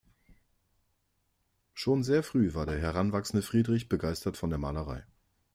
[1.75, 5.05] Schon sehr früh war der heranwachsende Friedrich begeistert von der Malerei.